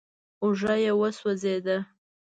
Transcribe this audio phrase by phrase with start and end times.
[0.43, 1.77] اوږه يې وسوځېده.